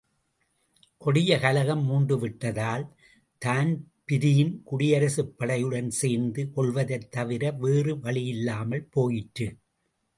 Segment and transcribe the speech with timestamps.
[0.97, 2.85] கொடிய கலகம் மூண்டுவிட்டதால்,
[3.37, 9.57] தான்பிரீன் குடியரசுப் படையுடன் சேர்ந்து கொள்வதைத் தவிர வேறு வழியில்லாமற் போயிற்று.